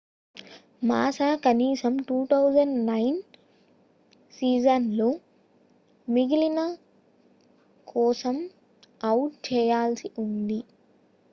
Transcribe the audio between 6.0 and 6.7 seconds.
మిగిలిన